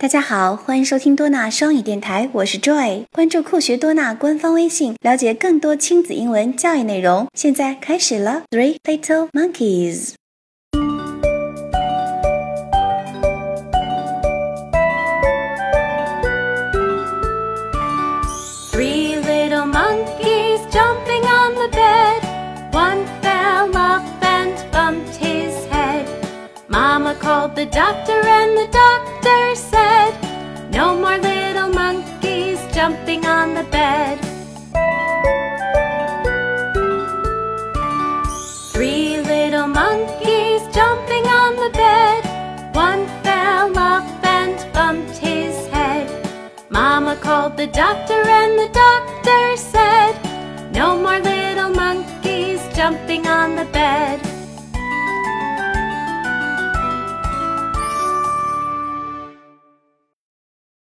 [0.00, 3.04] 大家好，欢迎收听多纳双语电台，我是 Joy。
[3.12, 7.28] 关注酷学多纳官方微信，了解更多亲子英文教育内容。
[7.34, 8.44] 现在开始了。
[8.50, 10.14] Three little monkeys.
[27.40, 30.12] Called the doctor, and the doctor said,
[30.70, 34.16] No more little monkeys jumping on the bed.
[38.74, 42.20] Three little monkeys jumping on the bed.
[42.74, 46.08] One fell off and bumped his head.
[46.68, 50.12] Mama called the doctor, and the doctor said,
[50.74, 53.79] No more little monkeys jumping on the bed.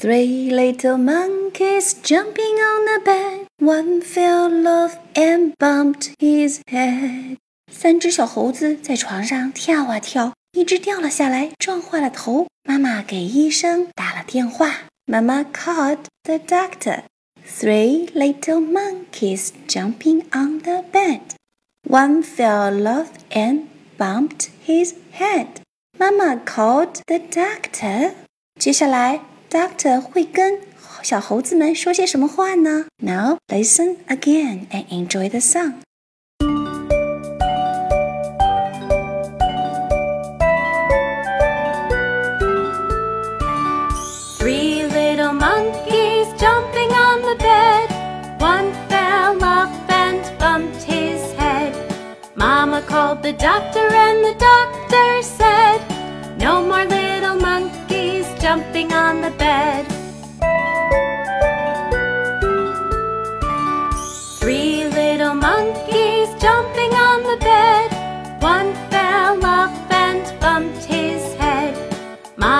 [0.00, 3.46] Three little monkeys jumping on the bed.
[3.58, 7.36] One fell off and bumped his head.
[7.72, 12.46] 三只小猴子在床上跳啊跳，一只掉了下来，撞坏了头。
[12.64, 14.84] 妈妈给医生打了电话。
[15.06, 17.04] 妈妈 called the doctor.
[17.46, 21.20] Three little monkeys jumping on the bed.
[21.88, 23.64] One fell off and
[23.98, 25.48] bumped his head.
[25.98, 28.14] 妈妈 called the doctor.
[28.58, 30.60] 接下来 ，doctor 会跟
[31.02, 32.86] 小猴子们说些什么话呢？
[32.98, 35.80] Now listen again and enjoy the song.
[44.38, 47.88] Three little monkeys jumping on the bed.
[48.38, 51.72] One fell off and bumped his head.
[52.36, 55.80] Mama called the doctor, and the doctor said,
[56.38, 57.17] No more little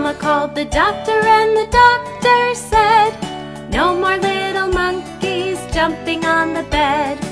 [0.00, 3.10] Mama called the doctor, and the doctor said,
[3.70, 7.29] No more little monkeys jumping on the bed.